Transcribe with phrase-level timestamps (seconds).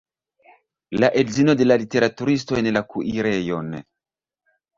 [1.03, 3.71] La edzino de literaturisto en la kuirejon!